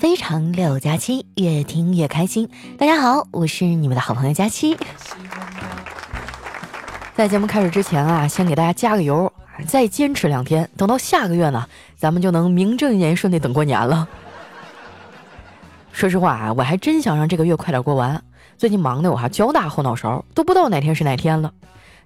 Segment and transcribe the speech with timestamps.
[0.00, 2.48] 非常六加七，越听越开心。
[2.78, 4.74] 大家好，我是你们的好朋友佳期。
[7.14, 9.30] 在节目开始之前啊，先给大家加个油，
[9.66, 11.66] 再坚持两天，等到下个月呢，
[11.96, 14.08] 咱们就能名正言顺的等过年了。
[15.92, 18.24] 说实话啊，我还真想让这个月快点过完。
[18.56, 21.52] 最近忙的我哈脚打后脑勺，都不知道哪天是哪天了。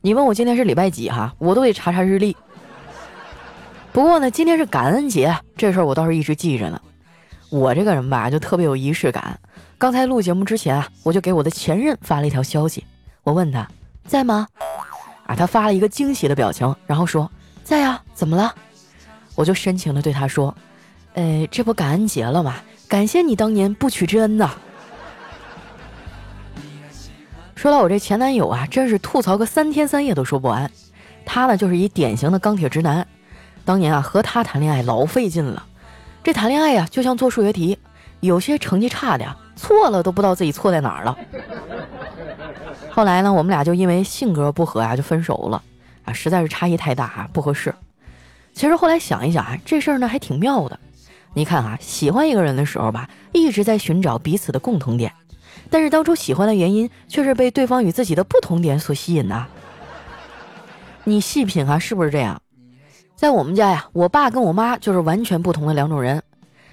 [0.01, 2.37] 你问我今天是礼拜几哈，我都得查查日历。
[3.93, 6.81] 不过呢，今天是感恩节，这事儿我倒是一直记着呢。
[7.55, 9.39] 我这个人吧，就特别有仪式感。
[9.79, 12.83] 刚才录节目之前啊，我就给我的前任发了一条消息，
[13.23, 13.65] 我问他
[14.09, 14.49] 在吗？
[15.27, 17.31] 啊，他发了一个惊喜的表情，然后说
[17.63, 18.53] 在呀，怎么了？
[19.37, 20.53] 我就深情的对他说，
[21.13, 22.57] 呃，这不感恩节了吗？
[22.89, 24.51] 感谢你当年不娶之恩呐。
[27.55, 30.69] 说到我这前男友啊，真是吐槽个三天三夜都说不完。
[31.25, 33.07] 他呢，就是一典型的钢铁直男。
[33.65, 35.65] 当年啊，和他谈恋爱老费劲了。
[36.25, 37.79] 这谈恋爱呀，就像做数学题，
[38.21, 41.19] 有些成绩差的呀，错了都不知道自己错在哪儿了。
[42.91, 45.63] 后来呢，我们俩就因为性格不合啊，就分手了
[46.07, 47.75] 啊，实在是差异太大啊，不合适。
[48.55, 50.81] 其实后来想一想啊，这事儿呢还挺妙的。
[51.35, 55.13] 你看啊，喜欢一个人的时候吧，一直在寻找彼此的共同点，
[55.69, 59.47] 但是当初喜欢的原因却是被对方与自己的不同点所吸引呐。
[61.05, 62.41] 你细品啊，是不是这样？
[63.17, 66.21] 在我们家呀，我爸跟我妈就是完全不同的两种人。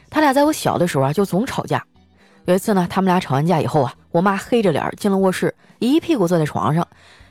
[0.09, 1.83] 他俩在我小的时候啊，就总吵架。
[2.45, 6.85] 有一次呢，他们俩吵完架以后啊，我妈黑着脸进了卧室，一屁股坐在床上，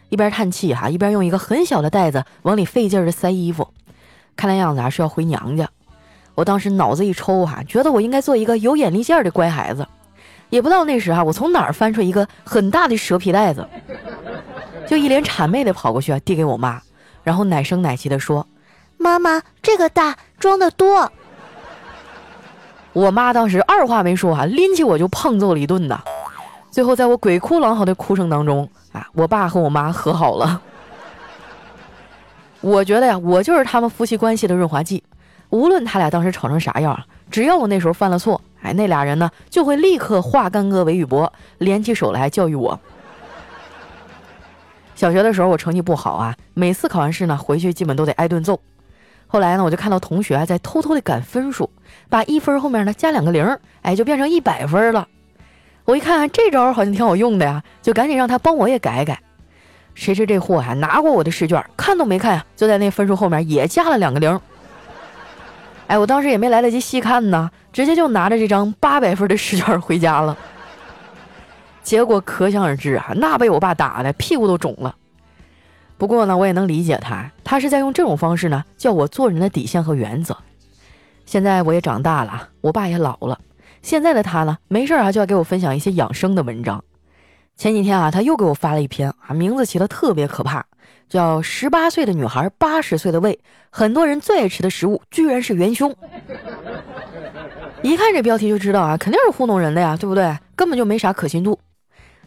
[0.08, 3.69] 一边叹气哈，一边用一个很小的袋子往里费劲的塞衣服。
[4.36, 5.69] 看那样子啊，是要回娘家。
[6.36, 9.86] 我当时脑子一抽哈，觉得我应该做一个有眼力见的乖孩子。
[10.50, 13.69] 也不知道那时啊，我从哪儿翻出一个很大的蛇皮袋子，
[14.86, 16.80] 就一脸谄媚的跑过去啊，递给我妈，
[17.24, 18.47] 然后奶声奶气的说。
[19.00, 21.10] 妈妈，这个大装的多。
[22.92, 26.02] 我妈当时二话没说啊，拎起我就胖揍了一顿呐。
[26.70, 30.60] 最后在我鬼哭狼嚎的哭声当中啊，我爸和我妈和好了。
[32.60, 35.02] 我觉得呀，我就是他们夫妻关系的润滑剂。
[35.48, 42.78] 无论他俩当时吵成啥样，只要我那时候犯了错，哎，那俩人呢就会立刻化干戈为玉帛，联起手来教育我。
[44.94, 48.60] 小学的时候我成绩不好啊，每次考完试呢，回去基本都得挨顿揍。
[49.33, 51.70] 后来呢，我就看到同学啊在偷偷的赶分数，
[52.08, 55.07] 把一分后面呢加两个零，哎，就变成一百分了。
[55.85, 59.20] 我一看这招好像挺好用的呀，就赶紧让他帮我也改改。
[59.95, 64.40] 谁知这货啊拿过我的试卷，看都没看呀，就在那分数后面也加了两个零。
[65.86, 70.36] 哎，我当时也没来得及细看呢，直接就拿着这张八百分的试卷回家了。
[71.85, 74.96] 结果可想而知啊，那被我爸打的屁股都肿了。
[76.00, 80.34] 不过呢，我也能理解他，他是在用这种方式呢，教我做人的底线和原则。
[81.27, 83.38] 现在我也长大了，我爸也老了，
[83.83, 86.83] 现在的他呢，没事啊就要给我分享一些养生的文章。
[87.55, 90.64] 前几天啊，他又给我发了一篇啊，名字起的特别可怕，
[91.06, 93.34] 叫《十八岁的女孩八十岁的胃》，
[93.68, 95.94] 很多人最爱吃的食物居然是元凶。
[97.83, 100.39] 一看这标题就知道啊，肯定是糊弄人的呀，对不对？
[100.56, 101.60] 根本就没啥可信度。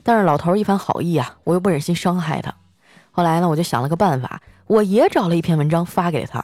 [0.03, 2.53] 但是老头一番好意啊，我又不忍心伤害他。
[3.16, 6.44] 后来呢，我就想了个办法，我也找了一篇文章发给他。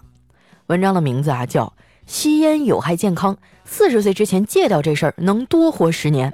[0.67, 1.65] 文章的名字啊叫
[2.05, 3.35] 《吸烟有害健康，
[3.65, 6.31] 四十岁之前戒掉这事儿能多活十年》。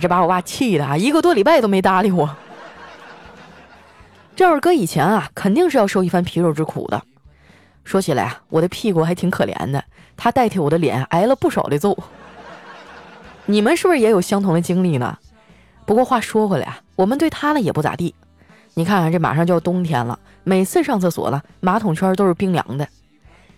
[0.00, 2.28] 这把我爸气的啊，一个多礼拜都没搭理我。
[4.34, 7.00] 这要是搁以前啊，肯定是要受一番皮肉之苦的。
[7.84, 9.84] 说起来啊，我的屁股还挺可怜的，
[10.16, 11.96] 他代替我的脸挨了不少的揍。
[13.44, 15.16] 你们是不是也有相同的经历呢？
[15.86, 18.12] 不过话说回来啊，我们对他呢也不咋地。
[18.78, 22.86] 你看看，这马上就要冬天了，每次上厕所了，马桶圈都是冰凉的。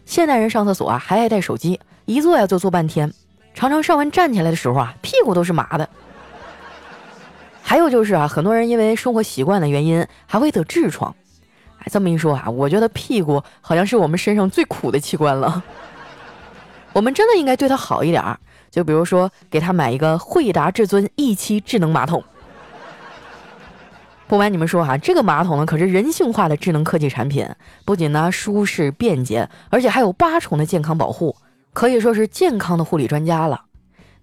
[0.05, 3.13] 现代人上厕所啊，还爱带手机，一坐呀就坐半天，
[3.53, 5.89] 常常上完站起来的时候啊，屁股都是麻的。
[7.61, 11.13] 还有就是啊，很多人因为生活习惯的原因，还会得痔疮。
[11.81, 15.65] 哎，这么一说啊，我觉得屁股好像是我们身上最苦的器官了。
[16.95, 18.39] 我们真的应该对它好一点儿，
[18.71, 22.23] 就比如说给他买一个惠达至尊 E 七智能马桶。
[24.29, 27.49] 不瞒你们说哈，这个马桶呢可是人性化的智能科技产品，
[27.87, 31.35] 不仅呢舒适便捷，而且还有八重的健康保护，
[31.73, 33.63] 可以说是健康的护理专家了。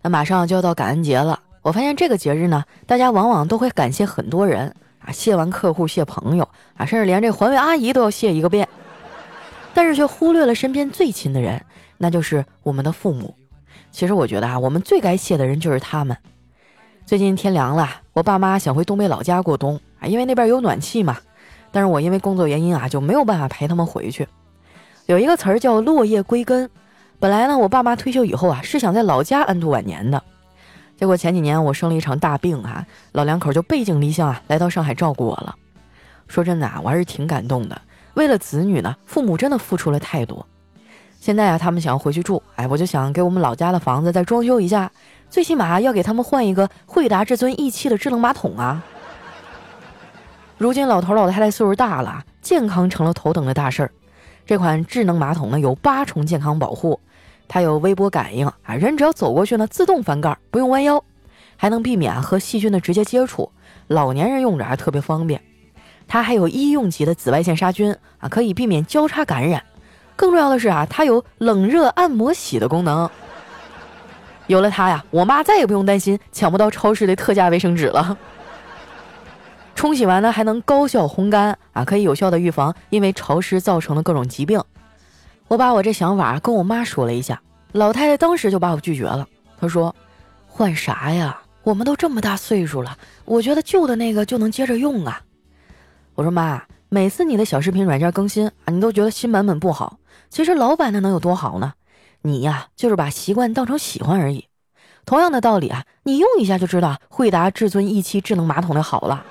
[0.04, 6.48] 那马上就要到感恩节了，我发现这个节日呢，大家往往都会感谢很多人啊，谢完客户谢朋友
[6.78, 8.70] 啊，甚至连这环卫阿姨都要谢一个遍，
[9.74, 11.60] 但是却忽略了身边最亲的人，
[11.98, 13.34] 那就是我们的父母。
[13.90, 16.16] 其实我觉得啊，我们最该谢的人就是他们。
[17.08, 19.80] 最近天凉了，我爸妈想回东北老家过冬。
[20.00, 21.18] 啊因为那边有暖气嘛，
[21.72, 24.28] 但是我因为工作原因啊，就没有办法陪他们回去。
[25.06, 26.70] 有一个词儿叫落叶归根，
[27.20, 30.22] 本来呢，我爸妈退休以后啊，是想在老家安度晚年的。
[30.98, 35.56] 结果前几年我生了一场大病啊，老两口就背井离乡啊，来到上海照顾我了。
[36.28, 37.80] 说真的啊，我还是挺感动的。
[38.14, 40.46] 为了子女呢，父母真的付出了太多。
[41.20, 44.92] 现在啊，他们想要回去住，哎，我就想给我们老家的房子再装修一下，
[45.30, 48.84] 最起码要给他们换一个惠达至尊 E 七的智能马桶啊。
[50.58, 53.92] 如今老头老太太岁数大了，健康成了头等的大事儿。
[54.46, 56.98] 这款智能马桶呢，有八重健康保护。
[57.48, 61.04] 它有微波感应啊，人只要走过去呢，自动翻盖，不用弯腰，
[61.58, 63.52] 还能避免和细菌的直接接触，
[63.88, 65.42] 老年人用着还特别方便。
[66.08, 69.62] 它还有医用级的紫外线杀菌啊，可以避免交叉感染。
[70.16, 73.10] 更重要的是啊，它有冷热按摩洗的功能。
[74.48, 78.18] 有了它呀，我妈再也不用担心抢不到超市的特价卫生纸了。
[79.76, 84.60] 冲洗完呢，还能高效烘干啊，可以有效的预防因为潮湿造成的各种疾病。
[85.48, 87.40] 我把我这想法跟我妈说了一下，
[87.74, 89.28] 老太太当时就把我拒绝了。
[89.60, 89.94] 她说
[90.48, 91.40] ：“换啥呀？
[91.62, 95.22] 我们都这么大岁数了，我觉得旧的那个就能接着用啊。”
[96.16, 99.98] 我说：“妈，每次你的小视频软件更新啊，你都觉得新版本不好。
[100.30, 101.74] 其实老版的能有多好呢？
[102.22, 104.48] 你呀，就是把习惯当成喜欢而已。
[105.06, 109.24] 同样的道理啊，你用一下就知道惠达至尊 E 七智能马桶的好了。”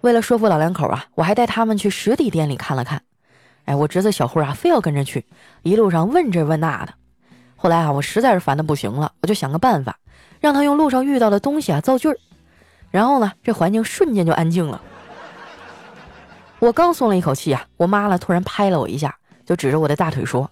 [0.00, 3.02] 为了说服老两口啊，我还带他们去实体店里看了看。
[3.64, 5.26] 哎，我侄子小慧啊，非要跟着去，
[5.62, 6.94] 一路上问这问那的。
[7.56, 9.98] 后来啊，我实在是烦的不行了，我就想个办法，
[10.40, 12.16] 让他用路上遇到的东西啊造句儿。
[12.90, 14.80] 然后呢，这环境瞬间就安静了。
[16.60, 20.50] 我刚松了一口气啊，我妈呢突然拍了我一下，就指着我的大腿说：“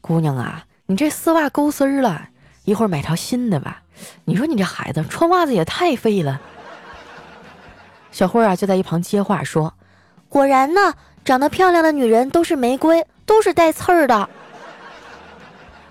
[0.00, 2.28] 姑娘啊，你这丝袜勾丝儿了，
[2.64, 3.82] 一会儿买条新的吧。
[4.26, 6.40] 你说你这孩子穿袜子也太费了。”
[8.14, 9.74] 小慧啊就在一旁接话说
[10.30, 10.94] ：“果然呢。”
[11.24, 14.28] 长得漂亮的女人都是玫瑰，都是带刺儿的。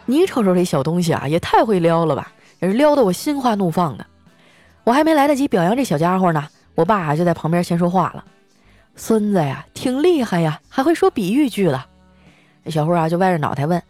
[0.05, 2.31] 你瞅瞅这小东西啊，也太会撩了吧！
[2.59, 4.05] 也是撩得我心花怒放的。
[4.83, 8.23] 我还没来得及表扬这小家伙呢，我爸就在旁边先说话了
[8.95, 11.87] ：“孙子呀，挺厉害呀，还会说比喻句了。”
[12.69, 13.81] 小慧啊就歪着脑袋问：“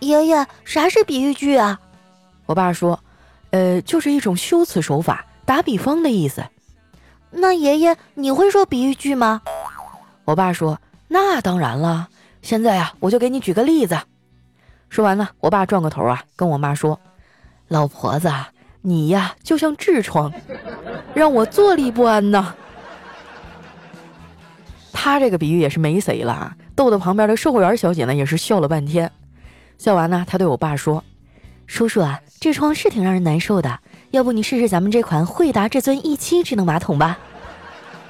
[0.00, 1.80] 爷爷，啥是比喻句啊？”
[2.44, 3.00] 我爸说
[3.52, 6.44] ：“呃，就是一种修辞手法，打比方的意思。”
[7.30, 9.42] 那爷爷，你会说比喻句吗？
[10.24, 10.78] 我爸说。
[11.12, 12.08] 那当然了，
[12.40, 13.98] 现在啊，我就给你举个例子。
[14.88, 17.00] 说完了，我爸转过头啊，跟我妈说
[17.66, 18.32] ：“老婆子，
[18.82, 20.32] 你呀就像痔疮，
[21.14, 22.54] 让我坐立不安呐。”
[24.92, 29.10] 他这个比喻也是没谁了啊，逗得旁边的售货员小姐呢也是笑了半天。
[29.78, 31.02] 笑完呢，他对我爸说
[31.66, 33.80] ：“叔叔啊，痔疮是挺让人难受的，
[34.10, 37.18] 要不你试试咱们这款惠达至尊 E 七智能马桶吧。”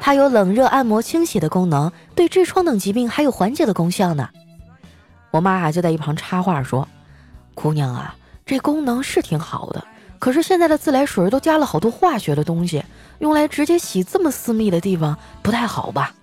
[0.02, 4.30] 它有冷热按摩清洗的功能，对痔疮等疾病还有缓解的功效呢。
[5.30, 6.88] 我妈啊就在一旁插话说
[7.54, 8.16] ：“姑娘啊，
[8.46, 9.84] 这功能是挺好的，
[10.18, 12.82] 可是现在的自来水都加了好多化学的东西，
[13.18, 16.14] 用来直接洗这么私密的地方不太好吧？”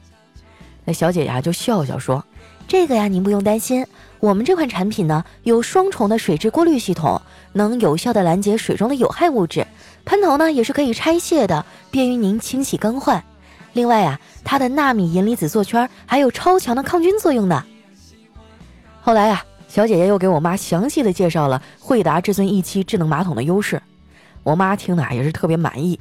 [0.83, 2.25] 那小姐呀就笑笑说
[2.67, 3.85] ：“这个呀您不用担心，
[4.19, 7.21] 我们这款产品呢有双重的水质过滤系统，
[7.53, 9.65] 能有效的拦截水中的有害物质，
[10.03, 13.23] 喷头呢也是可以拆卸的，便于您清洗更换。”
[13.71, 17.63] 另外啊，它的纳米银离子座圈还有超强的抗菌作用呢。
[19.01, 23.81] 后来啊，小姐姐又给我妈详细的介绍了惠达至尊 E 七智能马桶的优势，
[24.43, 25.97] 我妈听的也是特别满意。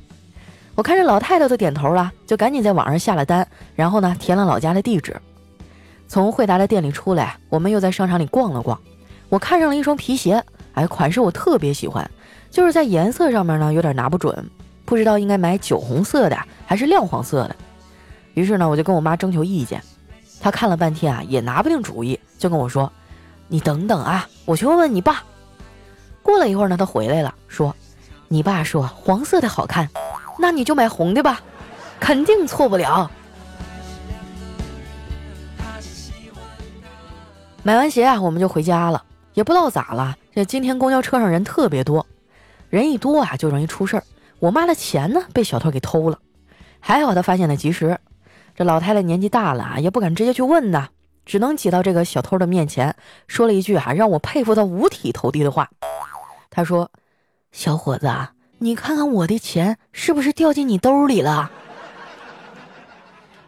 [0.75, 3.47] 我看着老太太都点头了，就赶紧在网上下了单，
[3.77, 5.15] 然后呢填了老家的地址。
[6.09, 8.79] 从惠达的店里出来，我们又在商场里逛了逛。
[9.29, 10.43] 我看上了一双皮鞋，
[10.75, 12.09] 哎，款式我特别喜欢，
[12.51, 14.49] 就是在颜色上面呢有点拿不准，
[14.85, 17.57] 不知道应该买酒红色的还是亮黄色的。
[18.35, 19.83] 于是呢，我就跟我妈征求意见，
[20.41, 22.91] 她看了半天啊，也拿不定主意，就跟我说
[23.49, 25.25] ：“你等等啊，我去问问你爸。”
[26.23, 27.75] 过了一会儿呢，他回来了，说
[28.29, 29.89] ：“你爸说黄色的好看，
[30.39, 31.41] 那你就买红的吧，
[31.99, 33.11] 肯定错不了。”
[37.67, 39.03] 买完鞋啊，我们就回家了。
[39.35, 42.07] 也不知道咋了，这今天公交车上人特别多，
[42.71, 44.05] 人一多啊就容易出事儿。
[44.39, 46.17] 我妈的钱呢，被小偷给偷了，
[46.79, 47.99] 还好她发现的及时。
[48.55, 50.91] 这老太太年纪大了啊，也不敢直接去问呐，
[51.25, 52.95] 只能挤到这个小偷的面前，
[53.27, 55.69] 说了一句啊让我佩服到五体投地的话。
[56.49, 56.89] 她说
[57.51, 58.09] ：“小伙子，
[58.59, 61.51] 你看看我的钱是不是掉进你兜里了？”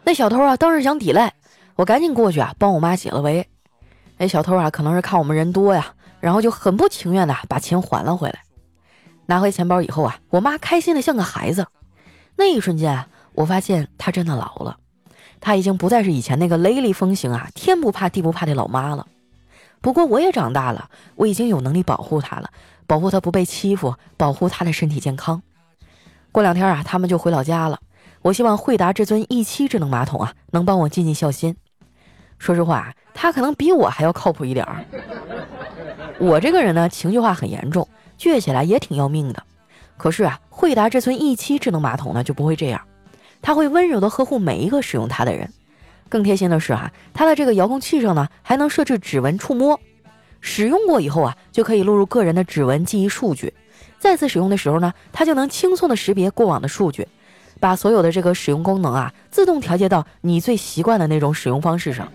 [0.03, 1.33] 那小偷啊，当时想抵赖，
[1.77, 3.47] 我赶紧过去啊，帮我妈解了围。
[4.19, 8.41] 那小偷啊，可能是看我们人多呀，然后就很不情愿的把钱还了回来。
[9.27, 11.65] 拿回钱包以后啊，我妈开心的像个孩子。
[12.35, 14.77] 那一瞬间，我发现她真的老了。
[15.39, 19.07] 她已经不再是以前那个雷厉风行啊、天不怕地不怕的老妈了。
[19.79, 22.49] 不过我也长大了，我已经有能力保护她了，
[22.85, 25.41] 保护她不被欺负，保护她的身体健康。
[26.33, 27.79] 过两天啊，他们就回老家了。
[28.21, 31.55] 我希望惠达这尊 E7 智能马桶啊，能帮我尽尽孝心。
[32.39, 34.83] 说实话，他可能比我还要靠谱一点儿。
[36.17, 39.43] 我这个人呢，情绪化很严重，倔起来也挺要命的。
[39.97, 42.81] 可是啊，惠达这尊 E7 智能马桶呢，就不会这样，
[43.41, 45.51] 它会温柔地呵护每一个使用它的人。
[46.07, 49.79] 更贴心的是啊，它的这个遥控器上呢，还能设置指纹触摸，
[50.39, 53.53] 使用过以后啊，就可以录入个人的指纹记忆数据。
[53.99, 57.05] 再次使用的时候呢，它就能轻松的识别过往的数据，
[57.59, 62.07] 把所有的这个使用功能啊，自动调节到你最习惯的那种使用方式上。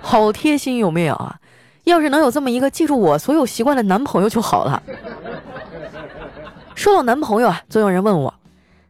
[0.00, 1.38] 好贴心有没有啊？
[1.84, 4.82] 要是能有这么一个记住我所有习惯的男朋友就好了。
[6.74, 8.34] 说到男朋友啊，总有人问我，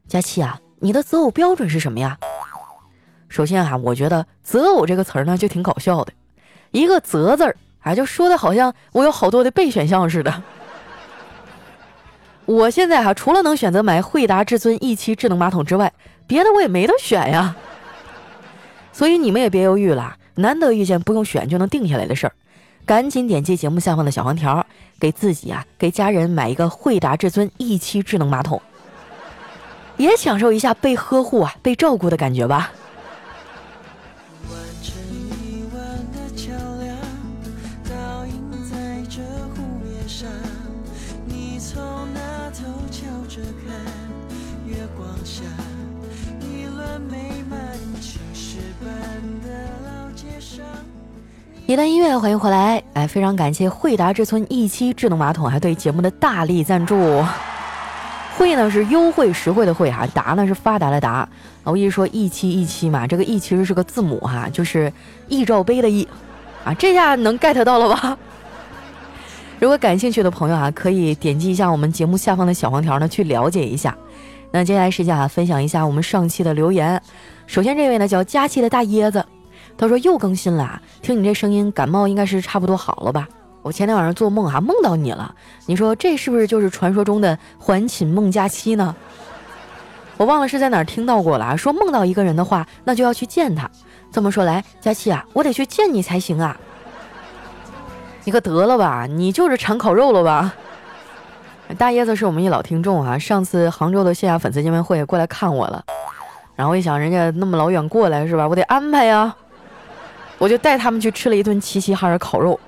[0.07, 2.19] 佳期啊，你的择偶标准是什么呀？
[3.29, 6.12] 首先啊，我觉得“择偶”这个词儿呢就挺搞笑的，
[6.71, 10.43] 一个“择”字儿啊，就说的好像我有好多的备选项似的。
[12.49, 15.93] 我现在哈，除了能选择买惠达至尊 E7 智能马桶之外，
[16.26, 17.55] 别的我也没得选呀。
[18.90, 22.33] 所以你们也别犹豫了，难得遇见不用选就能定下来的事儿，
[22.87, 24.64] 赶紧点击节目下方的小黄条，
[24.99, 28.62] 给自己啊，给家人买一个惠达至尊 E7 智能马桶，
[29.99, 32.73] 也享受一下被呵护啊、被照顾的感觉吧。
[51.69, 52.83] 一段音乐，欢迎回来！
[52.95, 57.23] 哎，非常感谢惠达之村 E7 智能马桶还对节目的大力赞助。
[58.39, 61.29] 惠呢是优惠实惠的惠哈，达呢是发达的达。
[61.65, 64.91] 我一直说 E7 E7 嘛，这个 E 其实是个字母哈，就是
[65.29, 66.09] 易罩杯的易
[66.65, 68.17] 啊，这下能 get 到了吧？
[69.61, 73.95] 如果感兴趣的朋友啊，可以点击一下我们节目下方的小黄条呢，去了解一下。
[74.51, 76.99] 那接下来时间啊，分享一下我们上期的留言。
[77.47, 79.23] 首先这位呢叫佳期的大椰子。
[79.79, 83.29] 他说又更新了，听你这声音，感冒应该是差不多好了吧？
[83.63, 85.35] 我前天晚上做梦啊，梦到你了。
[85.67, 88.95] 你说这是不是就是传说中的还寝梦佳期呢？
[90.17, 93.71] 我忘了是在哪儿听到过了，说梦到一个人的话，那就要去见他。
[94.11, 96.59] 这么说来，佳期啊，我得去见你才行啊！
[98.25, 100.53] 你可得了吧，你就是馋烤肉了吧？
[101.77, 105.85] 大椰子是我们一老听众啊，上次杭州的线下粉丝见面会过来看我了，
[106.57, 109.37] 然后一想人家那么老远过来是吧，我得安排呀。
[110.38, 112.59] 我就带他们去吃了一顿齐齐哈尔烤肉，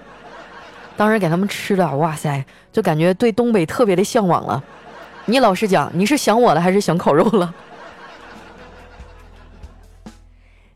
[0.97, 4.63] 当时给他们吃的，哇塞，就感觉对东北特别的向往了。
[5.27, 7.55] 你老实讲，你是想我了还是想烤肉了？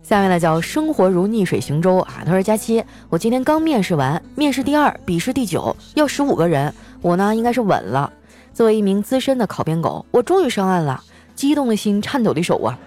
[0.02, 2.22] 下面呢叫生活如逆水行舟啊。
[2.24, 8.12] 他说：“佳期，我今天刚面试完，面试第二，笔试第九，要十五个人，我呢应该是稳了。
[8.52, 11.02] 作为一名资深的考编狗，我终于上岸了，
[11.34, 12.78] 激动的心，颤抖的手啊，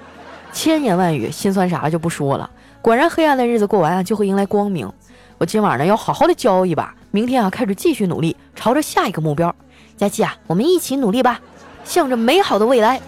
[0.53, 2.49] 千言万语，心酸啥就不说了。”
[2.81, 4.91] 果然，黑暗的日子过完啊，就会迎来光明。
[5.37, 9.53] 我今晚呢要好好的骄傲一把，明天啊开始继续努力，朝着下一个目标。
[9.97, 11.39] 佳琪啊，我们一起努力吧，
[11.83, 13.01] 向着美好的未来。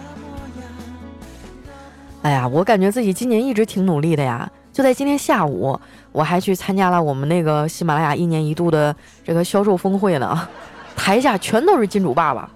[2.22, 4.50] 哎呀，我感觉自己今年一直挺努力的呀。
[4.72, 5.78] 就在今天下午，
[6.12, 10.48] 我还去参加了我们那个喜马拉雅一年一度的这个销售峰会呢，
[10.94, 12.48] 台下全都是金主爸爸，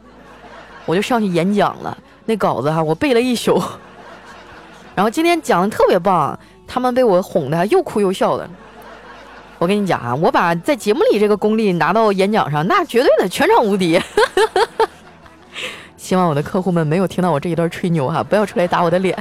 [0.84, 1.96] 我就上去演讲了。
[2.26, 3.60] 那稿子哈，我背了一宿，
[4.94, 6.38] 然后今天讲的特别棒。
[6.66, 8.48] 他们被我哄的又哭又笑的。
[9.58, 14.00] 我跟你讲啊，我把在节目里这个功力拿到演讲上，那绝对的全场无敌。
[15.96, 19.16] 希望我的客户们没有听到我这一段吹牛哈，不要出来打我的脸。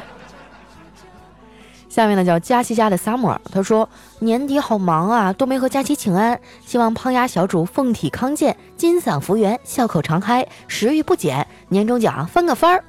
[1.87, 3.87] 下面呢叫佳琪家的 summer，他说
[4.19, 12.83] 年底好忙啊，都没和佳琪请安，希望胖丫小主凤体康健，金嗓福源，笑口常开，食欲不减，年终奖翻个番儿。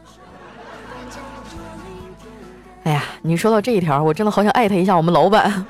[2.85, 5.65] 哎呀，你说到这一条，我真的好想艾特一下我们老板，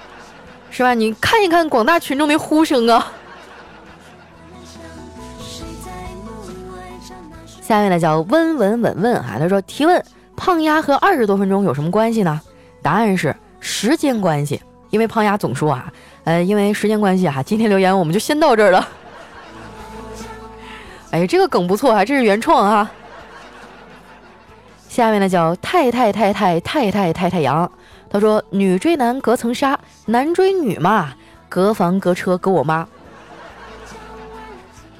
[0.70, 0.94] 是吧？
[0.94, 3.12] 你看一看广大群众的呼声啊。
[7.62, 10.04] 下面呢叫温文稳问啊，他说提问：
[10.36, 12.40] 胖丫和二十多分钟有什么关系呢？
[12.82, 15.90] 答案是时间关系，因为胖丫总说啊，
[16.24, 18.88] 呃，因为时间关系啊，今天留言我们就先到这儿了。
[21.12, 22.90] 哎，这个梗不错啊，这是原创啊。
[25.00, 27.72] 下面呢叫太太太太太太太太阳，
[28.10, 31.14] 他说女追男隔层纱，男追女嘛
[31.48, 32.86] 隔房隔车隔我妈。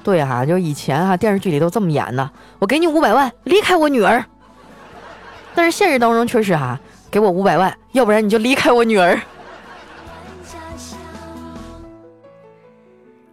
[0.03, 2.27] 对哈，就以前哈电视剧里都这么演的，
[2.57, 4.25] 我给你五百万离开我女儿。
[5.53, 6.79] 但是现实当中确实哈，
[7.11, 9.21] 给我五百万，要不然你就离开我女儿。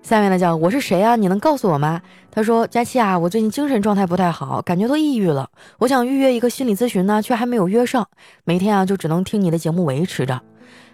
[0.09, 1.17] 下面呢叫我是谁啊？
[1.17, 2.00] 你能告诉我吗？
[2.31, 5.50] 他说佳期啊，我最近精神状态不太好，感觉都抑郁了。
[5.77, 8.09] 我想预约一个心理咨询呢，却还没有约上。
[8.45, 10.41] 每天啊，就只能听你的节目维持着。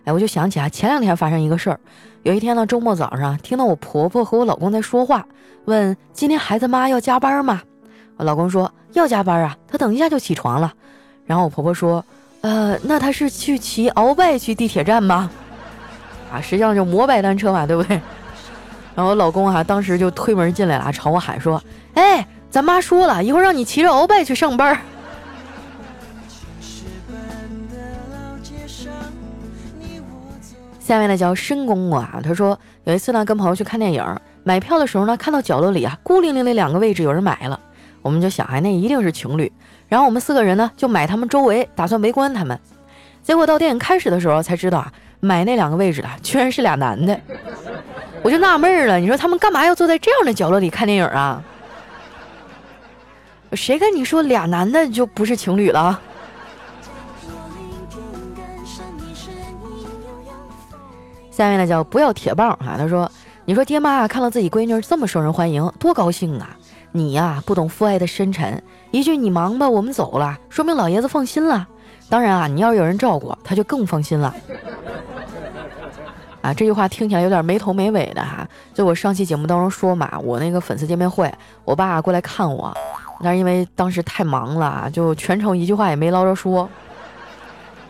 [0.02, 1.78] 哎，我就想起啊，前两天发生一个事儿。
[2.25, 5.25] 有一天呢，周末早上听到我婆婆和我老公在说话，
[5.66, 7.62] 问今天孩子妈要加班吗？
[8.16, 10.73] 我老公说要加班啊，他等一下就起床了。
[11.25, 12.04] 然后我婆婆说，
[12.40, 15.30] 呃，那他是去骑鳌拜去地铁站吗？
[16.35, 18.00] 啊，实际上就摩拜单车嘛，对不对？
[18.94, 21.62] 然后我老公哈当时就推门进来了，朝我喊说
[21.94, 24.78] ：“哎，咱妈说了一会儿让你骑着鳌拜去上班。”
[30.78, 34.04] 下面呢叫申公公啊，他说有一次呢跟朋友去看电影，
[34.42, 37.58] 买票的时候呢看到角落里啊孤零零的两个位置有人买了，
[38.02, 39.50] 我们就想哎那一定是情侣，
[39.88, 42.60] 然后我们四个人呢就买他们周围，打算围观他们。
[43.22, 44.92] 结果到电影开始的时候才知道啊
[45.25, 47.19] 买那两个位置的居然是俩男的。
[48.23, 51.43] 我就纳闷了，你说他们干嘛要坐在这样的角落里看电影啊？
[53.52, 56.00] 谁跟你说俩男的就不是情侣了？
[61.31, 63.11] 下面呢叫不要铁棒啊，他说
[63.45, 66.57] ：“你说爹妈看到自己闺女这么受人欢迎，多高兴啊！
[66.93, 68.62] 你呀不懂父爱的深沉，
[68.93, 71.66] 一句你忙吧，我们走了，说明老爷子放心了。
[72.09, 74.35] 当然啊，你要有人照顾，他就更放心了。”
[76.44, 78.46] 啊，这句话听起来有点没头没尾的哈。
[78.74, 81.32] 就我上期节目当中说嘛，我那个粉丝见面会，
[81.64, 82.70] 我爸过来看我，
[83.22, 86.68] 但是因为当时太忙了，就全程一句话也没捞着说。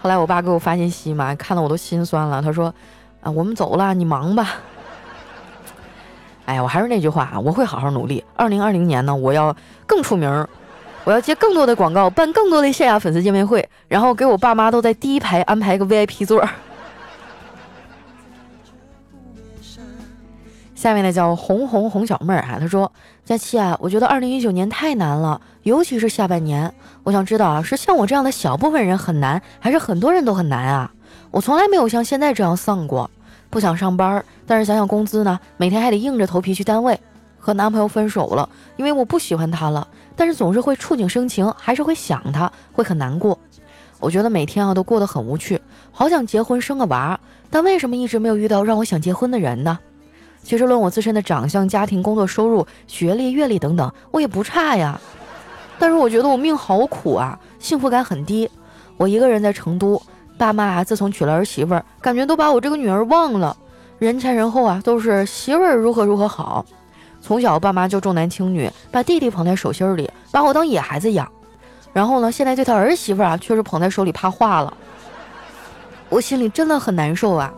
[0.01, 2.73] 后来我爸给我发信息嘛，看到我都心酸了，他说
[3.23, 4.51] ：“啊，我们走了，你忙吧。”
[6.47, 8.23] 哎呀，我还是那句话啊，我会好好努力。
[8.37, 9.53] 二零二零年呢，我要
[9.85, 10.47] 更出名，
[11.03, 16.49] 我要接更多的广告，办更多的线下粉丝见面会，然后给我爸妈都在第一排安排个 VIP 座。
[20.85, 22.93] 下面呢叫红红红小妹儿哈，她说
[23.25, 26.71] ：“佳期啊，我觉得二零一九年太难了，尤其是下半年。
[27.05, 30.93] 我想知道啊，是像我这样的小部分人很难，还是很多人都很难啊？
[31.31, 33.11] 我从来没有像现在这样丧过，
[33.49, 37.01] 不想上班，但是想想工资呢，每天还得硬着头皮去单位。
[37.39, 43.39] 和男朋友分手了，因为我不喜欢他了，但是总是会触景生情，还是会想他，会很难过。
[44.01, 45.59] 我觉得每天啊都过得很无趣，
[45.93, 47.19] 好想结婚生个娃，
[47.49, 49.79] 但为什么一直没有遇到让我想结婚的人呢？”
[50.45, 55.01] 其实论我自身的长相、家庭、工作、收入、学历、阅历等等，我也不差呀。
[55.79, 58.49] 但是我觉得我命好苦啊，幸福感很低。
[58.97, 60.01] 我一个人在成都，
[60.39, 63.57] 爸妈啊自从娶了儿媳妇儿，感觉都把我这个女儿忘了。
[63.99, 66.65] 人前人后啊都是媳妇儿如何如何好。
[67.21, 71.27] 从小爸妈就重男轻女，把弟弟捧在手心里，把我当野孩子养。
[71.93, 74.77] 然后呢，现在对他儿媳妇儿啊却是捧在手里怕化了。
[76.11, 77.53] 我心里真的很难受啊。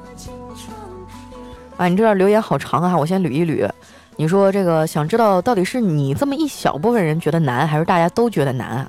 [1.77, 3.69] 啊，你这段留言好长啊，我先捋一捋。
[4.17, 8.89] 你说这个想知道到底是你这么一小部分人觉得难，还是大家都觉得难啊？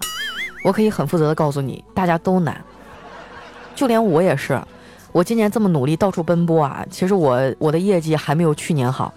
[0.63, 2.55] 我可以很负责的告诉你，大家都难，
[3.75, 4.57] 就连我也是。
[5.11, 9.13] 我今年这么努力到处奔波啊，其实我我的业绩还没有去年好，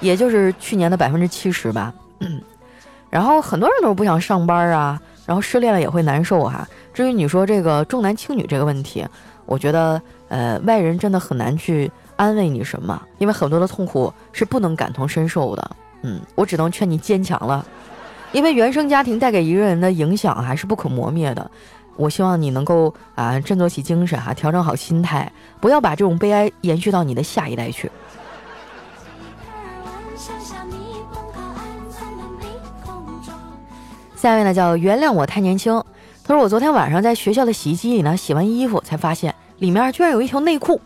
[0.00, 1.94] 也就是去年的百分之七十吧。
[2.18, 2.42] 嗯
[3.08, 6.66] 然后很多人都是不想上班啊，然后失恋了也会难受哈。
[6.92, 9.06] 至于你说这个重男轻女这个问题，
[9.46, 11.88] 我觉得呃外人真的很难去。
[12.20, 13.00] 安慰你什么？
[13.16, 15.70] 因为很多的痛苦是不能感同身受的。
[16.02, 17.64] 嗯，我只能劝你坚强了，
[18.30, 21.50] 因为原生家庭带给一个人的影响还是不可磨灭的。
[21.96, 27.90] 我希望你能够啊振作起精神哈，调整好心态，不要把这种悲哀延续到你的下一代去。
[34.14, 35.82] 下一位呢叫原谅我太年轻。
[36.22, 40.78] 他说我昨天晚上在学校的洗衣机里呢洗完衣服，才发现里面居然有一条内裤。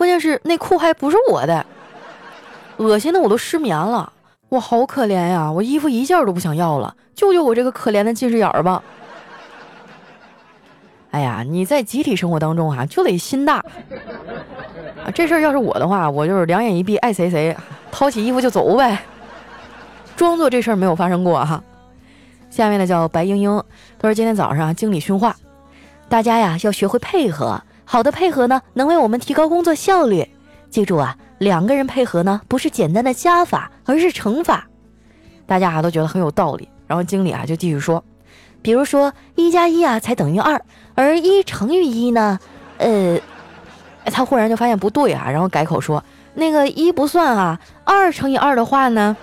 [0.00, 1.66] 关键是内裤还不是我的，
[2.78, 4.10] 恶心的我都失眠了，
[4.48, 5.52] 我好可怜呀！
[5.52, 8.82] 我衣服一件都不想要了，救救我这个可怜的近视眼吧！
[11.10, 13.56] 哎呀，你在集体生活当中啊，就得心大
[15.04, 15.12] 啊！
[15.14, 17.54] 这事儿要是我的话，我就是两眼一闭，爱谁谁，
[17.92, 19.00] 掏起衣服就走呗，
[20.16, 21.62] 装作这事儿没有发生过哈。
[22.48, 23.62] 下面呢叫白英英，
[23.98, 25.36] 他说今天早上经理训话，
[26.08, 27.62] 大家呀要学会配合。
[27.92, 30.30] 好的配合呢，能为我们提高工作效率。
[30.70, 34.68] 记住啊，两个人配合呢，不是简单的加法，而是乘法。
[35.44, 36.68] 大家啊都觉得很有道理。
[36.86, 38.04] 然后经理啊就继续说，
[38.62, 40.62] 比如说一加一啊才等于二，
[40.94, 42.38] 而一乘以一呢，
[42.78, 43.18] 呃，
[44.04, 49.16] 他忽然就发现不对啊，然后改口说那个一不算啊，二乘以二的话呢，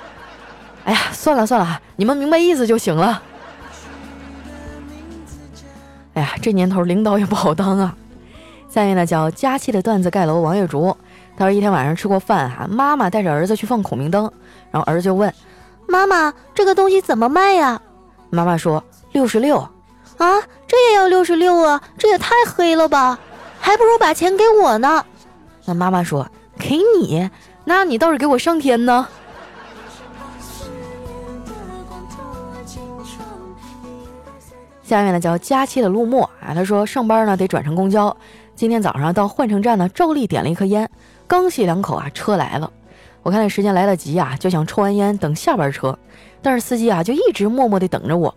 [0.83, 3.23] 哎呀，算了算了，你们明白意思就行了。
[6.15, 7.95] 哎呀，这年头领导也不好当啊。
[8.69, 10.95] 下面呢叫佳期的段子盖楼王月竹，
[11.35, 14.31] 他说一天晚上吃过饭哈，妈妈带着儿子去放孔明灯，
[14.71, 15.33] 然后儿子就问
[15.87, 17.81] 妈妈：“这个东西怎么卖呀？”
[18.29, 19.57] 妈妈说：“六十六。”
[20.17, 21.81] 啊，这也要六十六啊？
[21.97, 23.19] 这也太黑了吧！
[23.59, 25.05] 还不如把钱给我呢。
[25.65, 26.27] 那妈妈说
[26.57, 27.29] ：“给你？
[27.65, 29.07] 那你倒是给我上天呢。”
[34.83, 38.15] 下面呢叫佳期的陆墨啊，他说上班呢得转乘公交，
[38.57, 40.89] 今天早上到换乘站呢照例点了一颗烟，
[41.27, 42.71] 刚吸两口啊车来了，
[43.21, 45.95] 我看那时间来得及啊，就想抽完烟等下班车，
[46.41, 48.33] 但是司机啊就一直默默地等着我，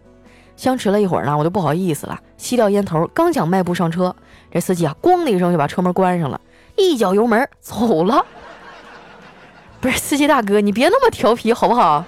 [0.56, 4.14] 相持了一会儿呢，我就不好意思了，吸掉烟头，刚想迈步上车，
[4.50, 6.38] 这司机啊咣的一声就把车门关上了，
[6.76, 8.22] 一脚油门走了。
[9.80, 12.04] 不是司机大哥，你别那么调皮好不好？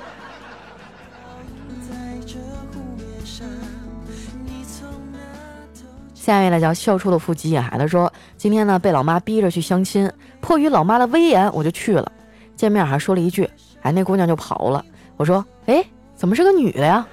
[6.23, 10.09] 下一位呢叫笑出了腹肌啊，他说今天呢被老妈逼着去相亲，
[10.41, 12.13] 迫于老妈的威严，我就去了。
[12.55, 14.85] 见面还说了一句，哎，那姑娘就跑了。
[15.17, 17.05] 我说，哎，怎么是个女的呀？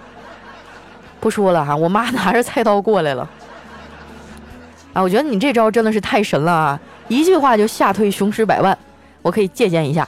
[1.20, 3.28] 不说了哈，我妈拿着菜刀过来了。
[4.94, 8.78] 啊，我觉得你这招真的是太神了啊，一句话就吓退雄狮百万，
[9.24, 10.08] 我可以借鉴一下。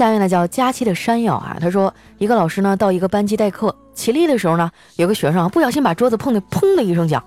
[0.00, 7.22] 下面呢叫佳期的山药啊，他说一个老师呢到一个班级代课，起立的时候呢，有个学生不小心把桌子碰的砰的一声响，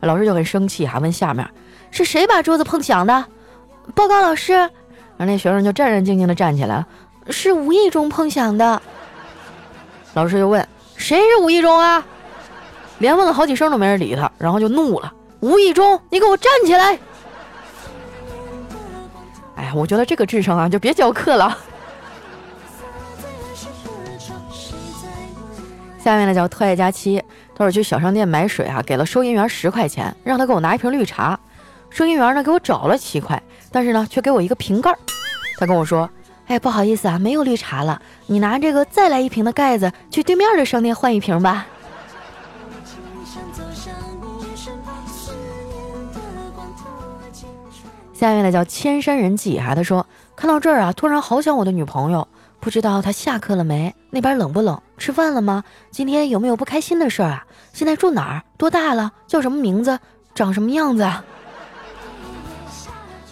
[0.00, 1.46] 老师就很生气，还问下面
[1.90, 3.26] 是谁把桌子碰响的？
[3.94, 4.70] 报告老师，然
[5.18, 6.86] 后那学生就战战兢兢的站起来，
[7.28, 8.80] 是无意中碰响的。
[10.14, 12.02] 老师又问谁是无意中啊？
[13.00, 16.98] 连问了好几声都没人理他，然后就怒了，无意中，你给我站起来！
[19.56, 21.54] 哎呀，我觉得这个智商啊，就别教课了。
[26.04, 27.22] 下面呢叫特爱佳期，
[27.54, 31.40] 他说去小商店买水啊，给了收银员十块钱，让他给我拿一瓶绿茶。
[31.88, 34.94] 收银员呢给我找了七块，但是呢却给我一个瓶盖。
[35.56, 36.10] 他跟我说
[36.46, 41.66] ：“哎，不好意思啊，没有绿茶了，你拿这个再来一瓶的盖子去对面的商店换一瓶吧。”
[48.12, 52.28] 下面呢叫千山人迹哈，他说看到这儿啊，突然好想我的女朋友。
[52.64, 53.94] 不知道他下课了没？
[54.08, 54.80] 那边冷不冷？
[54.96, 55.64] 吃饭了吗？
[55.90, 57.46] 今天有没有不开心的事儿啊？
[57.74, 58.42] 现在住哪儿？
[58.56, 59.12] 多大了？
[59.26, 59.98] 叫什么名字？
[60.34, 61.02] 长什么样子？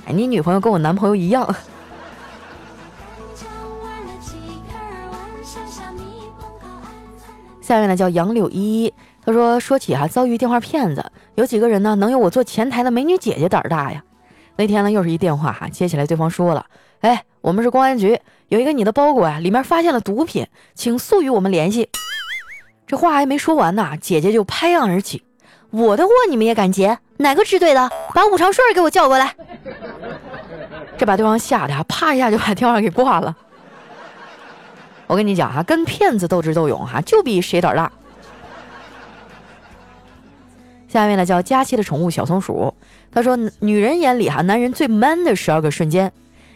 [0.05, 1.49] 哎，你女朋友跟我男朋友一样。
[7.62, 8.92] 下面呢叫杨柳依依，
[9.25, 14.05] 她说说起哈遭遇电话骗子，有几个人呢能有我做前台的美女姐姐胆儿大呀？
[14.57, 16.66] 那天呢又是一电话哈，接起来对方说了，
[17.02, 18.18] 哎，我们是公安局。
[18.48, 21.88] 有一个你的包裹啊，里面发现了毒品，请速与我们联系。
[22.86, 25.24] 这话还没说完呢，姐姐就拍案而起
[25.70, 26.98] ：“我的货你们也敢劫？
[27.16, 27.90] 哪个支队的？
[28.14, 29.34] 把武长顺给我叫过来！”
[30.96, 33.36] 这把对方吓得啊，啪一下就把电话给挂了。
[35.08, 37.90] 我跟你讲哈，跟骗子斗智斗勇哈，就比谁胆大。
[40.88, 42.74] 下面呢叫佳期的宠物小松鼠，
[43.10, 46.12] 他说：“女人眼里哈，男人最 man 的十二个瞬间，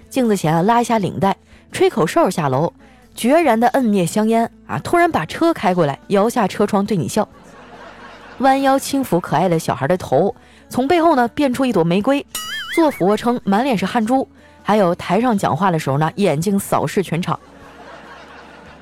[0.08, 1.36] 镜子前拉一下领带。”
[1.72, 2.72] 吹口哨下楼，
[3.14, 4.78] 决然的摁灭香烟啊！
[4.78, 7.28] 突然把车开过来，摇下车窗对你笑，
[8.38, 10.34] 弯腰轻抚可爱的小孩的头，
[10.70, 12.24] 从背后呢变出一朵玫瑰，
[12.74, 14.26] 做俯卧撑满脸是汗珠，
[14.62, 17.38] 还有台上讲话的时候呢眼睛扫视全场，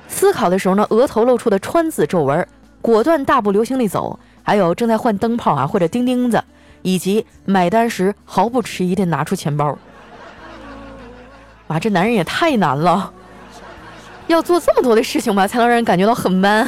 [0.07, 2.47] 思考的时候呢额头露出的川字皱纹，
[2.81, 6.41] 果断大步流星地走，还有正在换灯泡啊或者钉钉子，
[6.83, 9.77] 以及买单时毫不迟疑地拿出钱包。
[11.67, 13.11] 哇，这男人也太难了，
[14.27, 16.67] 要做这么多的事情吧，才能让人感觉到很 man。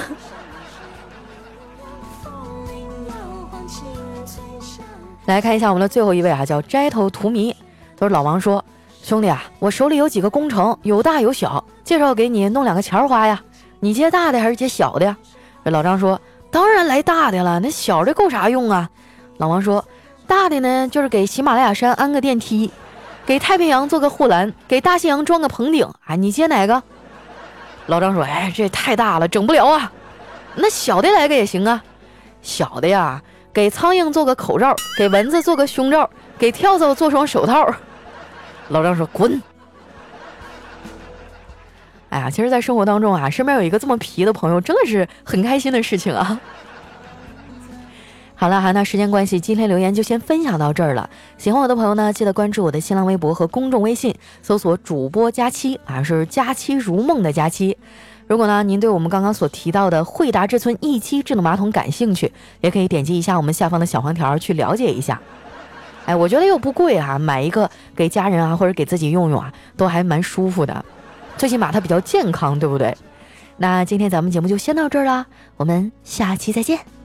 [5.26, 7.54] 来看一下我们的最后一位啊，叫摘头荼蘼。
[8.00, 8.64] 他说：“老王说，
[9.04, 13.42] 兄弟啊，我手里有几个工程，有大有小，介绍给你弄两个钱花呀。
[13.80, 15.18] 你接大的还是接小的呀？”
[15.66, 18.90] 这老张说：“当然来大的了，那小的够啥用啊？”
[19.38, 19.84] 老王说
[20.26, 22.72] ：“大的呢，就是给喜马拉雅山安个电梯。”
[23.28, 26.16] 给太平洋做个护栏，给大西洋装个棚顶啊！
[26.16, 26.82] 你接哪个？
[27.88, 29.92] 老张说：“哎，这太大了，整不了啊。
[30.56, 31.84] 那小的来个也行啊。
[32.42, 36.10] 小的呀，给苍蝇做个口罩，给蚊子做个胸罩，
[36.40, 37.70] 给跳蚤做双手套。”
[38.70, 39.42] 老张说：“滚！”
[42.08, 46.40] 哎呀，其实，在生活当中啊，身边有一个这么皮的朋友，真的是很开心的事情啊。
[48.40, 51.10] 好了哈，那时间关系，今天留言就先分享到这儿了。
[51.40, 57.76] 喜欢我的朋友呢，记得关注我的新浪微博和公众微信，搜索主播佳期啊，是佳期如梦的佳期。
[58.28, 65.20] 如果呢您对我们刚刚所提到的惠达之村一期智能马桶感兴趣，也可以点击一下我们下方的小黄条去了解一下。
[66.06, 70.86] 哎，我觉得又不贵哈，买一个给家人啊或者给自己用用啊，都还蛮舒服的，
[71.38, 72.96] 最起码它比较健康，对不对？
[73.58, 76.97] 那今天咱们节目就先到这儿啦，我们下期再见。